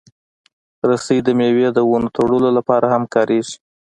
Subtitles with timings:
[0.89, 3.55] رسۍ د مېوې د ونو تړلو لپاره هم کارېږي.